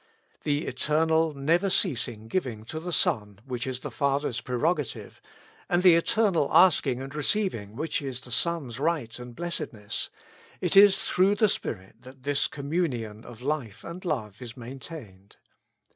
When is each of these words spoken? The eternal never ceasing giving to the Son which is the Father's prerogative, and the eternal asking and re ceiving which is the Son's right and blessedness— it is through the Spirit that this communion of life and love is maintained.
The 0.41 0.65
eternal 0.65 1.35
never 1.35 1.69
ceasing 1.69 2.27
giving 2.27 2.65
to 2.65 2.79
the 2.79 2.91
Son 2.91 3.39
which 3.45 3.67
is 3.67 3.81
the 3.81 3.91
Father's 3.91 4.41
prerogative, 4.41 5.21
and 5.69 5.83
the 5.83 5.93
eternal 5.93 6.49
asking 6.51 6.99
and 6.99 7.13
re 7.13 7.21
ceiving 7.21 7.75
which 7.75 8.01
is 8.01 8.21
the 8.21 8.31
Son's 8.31 8.79
right 8.79 9.19
and 9.19 9.35
blessedness— 9.35 10.09
it 10.59 10.75
is 10.75 11.05
through 11.07 11.35
the 11.35 11.47
Spirit 11.49 11.97
that 12.01 12.23
this 12.23 12.47
communion 12.47 13.23
of 13.23 13.43
life 13.43 13.83
and 13.83 14.03
love 14.03 14.41
is 14.41 14.57
maintained. 14.57 15.37